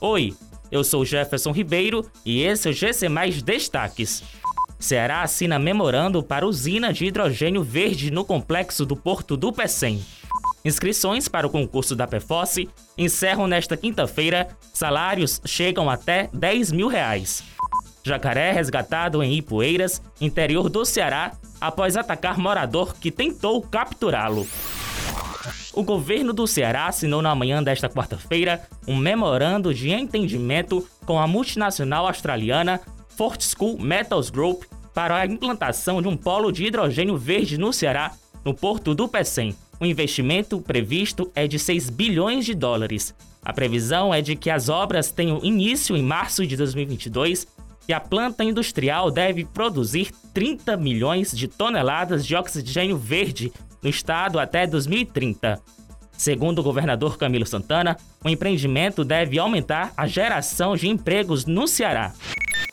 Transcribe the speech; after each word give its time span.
Oi, 0.00 0.32
eu 0.70 0.84
sou 0.84 1.04
Jefferson 1.04 1.50
Ribeiro 1.50 2.08
e 2.24 2.40
esse 2.42 2.68
é 2.68 2.70
o 2.70 2.74
GC 2.74 3.08
Mais 3.08 3.42
Destaques. 3.42 4.22
Ceará 4.78 5.22
assina 5.22 5.58
memorando 5.58 6.22
para 6.22 6.46
usina 6.46 6.92
de 6.92 7.06
hidrogênio 7.06 7.64
verde 7.64 8.08
no 8.08 8.24
complexo 8.24 8.86
do 8.86 8.94
Porto 8.94 9.36
do 9.36 9.52
Pecém. 9.52 10.00
Inscrições 10.64 11.26
para 11.26 11.48
o 11.48 11.50
concurso 11.50 11.96
da 11.96 12.06
PFOSSE 12.06 12.68
encerram 12.96 13.48
nesta 13.48 13.76
quinta-feira. 13.76 14.46
Salários 14.72 15.40
chegam 15.44 15.90
até 15.90 16.30
10 16.32 16.70
mil 16.70 16.86
reais. 16.86 17.42
Jacaré 18.04 18.52
resgatado 18.52 19.20
em 19.20 19.34
Ipueiras, 19.34 20.00
interior 20.20 20.68
do 20.68 20.84
Ceará, 20.84 21.32
após 21.60 21.96
atacar 21.96 22.38
morador 22.38 22.94
que 22.94 23.10
tentou 23.10 23.60
capturá-lo. 23.62 24.46
O 25.72 25.82
governo 25.82 26.32
do 26.32 26.46
Ceará 26.46 26.86
assinou 26.86 27.22
na 27.22 27.34
manhã 27.34 27.62
desta 27.62 27.88
quarta-feira 27.88 28.62
um 28.86 28.96
memorando 28.96 29.72
de 29.72 29.90
entendimento 29.90 30.86
com 31.04 31.18
a 31.18 31.26
multinacional 31.26 32.06
australiana 32.06 32.80
Fortescue 33.08 33.80
Metals 33.80 34.30
Group 34.30 34.64
para 34.94 35.16
a 35.16 35.26
implantação 35.26 36.02
de 36.02 36.08
um 36.08 36.16
polo 36.16 36.50
de 36.50 36.64
hidrogênio 36.64 37.16
verde 37.16 37.58
no 37.58 37.72
Ceará, 37.72 38.12
no 38.44 38.54
porto 38.54 38.94
do 38.94 39.08
Pecém. 39.08 39.54
O 39.80 39.86
investimento 39.86 40.60
previsto 40.60 41.30
é 41.34 41.46
de 41.46 41.58
6 41.58 41.90
bilhões 41.90 42.44
de 42.44 42.54
dólares. 42.54 43.14
A 43.44 43.52
previsão 43.52 44.12
é 44.12 44.20
de 44.20 44.34
que 44.34 44.50
as 44.50 44.68
obras 44.68 45.10
tenham 45.10 45.40
início 45.42 45.96
em 45.96 46.02
março 46.02 46.46
de 46.46 46.56
2022 46.56 47.46
e 47.88 47.92
a 47.92 47.98
planta 47.98 48.44
industrial 48.44 49.10
deve 49.10 49.44
produzir 49.46 50.12
30 50.34 50.76
milhões 50.76 51.32
de 51.32 51.48
toneladas 51.48 52.26
de 52.26 52.36
oxigênio 52.36 52.98
verde 52.98 53.50
no 53.82 53.88
estado 53.88 54.38
até 54.38 54.66
2030. 54.66 55.60
Segundo 56.12 56.58
o 56.58 56.62
governador 56.62 57.16
Camilo 57.16 57.46
Santana, 57.46 57.96
o 58.24 58.28
empreendimento 58.28 59.04
deve 59.04 59.38
aumentar 59.38 59.92
a 59.96 60.06
geração 60.06 60.76
de 60.76 60.88
empregos 60.88 61.46
no 61.46 61.66
Ceará. 61.66 62.12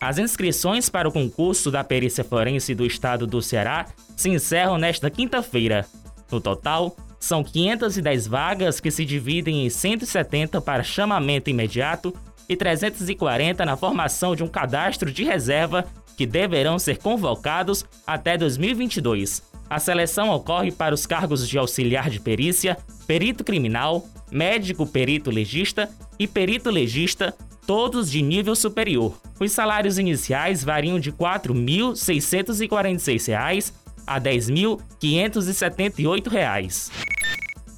As 0.00 0.18
inscrições 0.18 0.88
para 0.88 1.08
o 1.08 1.12
concurso 1.12 1.70
da 1.70 1.82
perícia 1.82 2.22
forense 2.22 2.74
do 2.74 2.86
estado 2.86 3.26
do 3.26 3.42
Ceará 3.42 3.86
se 4.16 4.30
encerram 4.30 4.78
nesta 4.78 5.10
quinta-feira. 5.10 5.86
No 6.30 6.40
total, 6.40 6.94
são 7.20 7.44
510 7.44 8.26
vagas 8.26 8.80
que 8.80 8.90
se 8.90 9.04
dividem 9.04 9.66
em 9.66 9.70
170 9.70 10.60
para 10.62 10.82
chamamento 10.82 11.50
imediato 11.50 12.14
e 12.48 12.56
340 12.56 13.64
na 13.64 13.76
formação 13.76 14.34
de 14.34 14.42
um 14.42 14.48
cadastro 14.48 15.12
de 15.12 15.22
reserva 15.22 15.86
que 16.16 16.26
deverão 16.26 16.76
ser 16.78 16.96
convocados 16.98 17.84
até 18.06 18.38
2022. 18.38 19.42
A 19.68 19.78
seleção 19.78 20.30
ocorre 20.30 20.72
para 20.72 20.94
os 20.94 21.06
cargos 21.06 21.48
de 21.48 21.56
auxiliar 21.56 22.10
de 22.10 22.18
perícia, 22.18 22.76
perito 23.06 23.44
criminal, 23.44 24.04
médico 24.32 24.84
perito 24.86 25.30
legista 25.30 25.88
e 26.18 26.26
perito 26.26 26.70
legista, 26.70 27.32
todos 27.66 28.10
de 28.10 28.20
nível 28.20 28.56
superior. 28.56 29.16
Os 29.38 29.52
salários 29.52 29.96
iniciais 29.98 30.64
variam 30.64 30.98
de 30.98 31.10
R$ 31.10 31.16
4.646 31.18 33.72
a 34.06 34.14
R$ 34.14 34.20
10.578. 34.20 37.09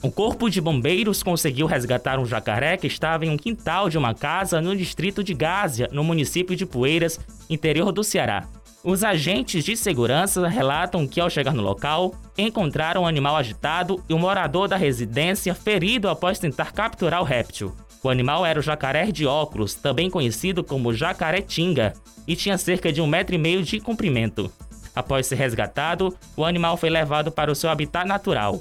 O 0.03 0.11
Corpo 0.11 0.51
de 0.51 0.61
Bombeiros 0.61 1.23
conseguiu 1.23 1.65
resgatar 1.65 2.19
um 2.19 2.27
jacaré 2.27 2.77
que 2.77 2.89
estava 2.89 3.25
em 3.25 3.31
um 3.31 3.37
quintal 3.37 3.89
de 3.89 3.97
uma 3.97 4.13
casa 4.13 4.61
no 4.61 4.77
distrito 4.77 5.23
de 5.23 5.33
Gásia, 5.33 5.89
no 5.93 6.03
município 6.03 6.57
de 6.57 6.67
Poeiras, 6.67 7.21
interior 7.49 7.93
do 7.93 8.03
Ceará. 8.03 8.49
Os 8.83 9.05
agentes 9.05 9.65
de 9.65 9.77
segurança 9.77 10.49
relatam 10.49 11.07
que, 11.07 11.21
ao 11.21 11.31
chegar 11.31 11.55
no 11.55 11.63
local, 11.63 12.17
encontraram 12.37 13.03
um 13.03 13.07
animal 13.07 13.37
agitado 13.37 14.03
e 14.09 14.13
um 14.13 14.19
morador 14.19 14.67
da 14.67 14.77
residência 14.77 15.55
ferido 15.55 16.09
após 16.09 16.41
tentar 16.41 16.73
capturar 16.73 17.21
o 17.21 17.25
réptil. 17.25 17.73
O 18.03 18.09
animal 18.09 18.45
era 18.45 18.59
o 18.59 18.63
jacaré 18.63 19.13
de 19.13 19.25
óculos, 19.25 19.75
também 19.75 20.11
conhecido 20.11 20.65
como 20.65 20.93
jacaré-tinga, 20.93 21.93
e 22.27 22.35
tinha 22.35 22.59
cerca 22.59 22.93
de 22.93 23.01
um 23.01 23.07
metro 23.07 23.37
e 23.37 23.39
meio 23.39 23.63
de 23.63 23.79
comprimento. 23.79 24.51
Após 24.97 25.29
ser 25.29 25.37
resgatado, 25.37 26.13
o 26.37 26.45
animal 26.45 26.77
foi 26.77 26.91
levado 26.91 27.31
para 27.31 27.53
o 27.53 27.55
seu 27.55 27.71
habitat 27.71 28.05
natural, 28.05 28.61